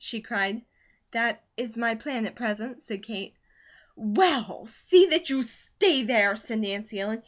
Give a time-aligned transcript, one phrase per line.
[0.03, 0.59] she cried.
[1.11, 3.35] "That is my plan at present," said Kate.
[3.95, 7.19] "Well, see that YOU STAY THERE," said Nancy Ellen.